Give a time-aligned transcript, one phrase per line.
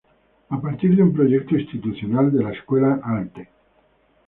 [0.49, 3.49] A partir de un proyecto institucional de la Escuela Alte.